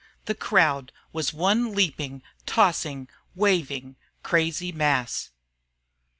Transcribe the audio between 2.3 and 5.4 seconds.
tossing, waving, Crazy mass.